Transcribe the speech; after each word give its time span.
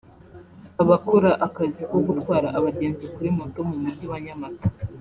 Abakora 0.81 1.31
akazi 1.47 1.81
ko 1.89 1.97
gutwara 2.07 2.47
abagenzi 2.57 3.05
kuri 3.13 3.29
Moto 3.37 3.59
mu 3.69 3.75
Mujyi 3.83 4.05
wa 4.11 4.19
Nyamata 4.25 4.67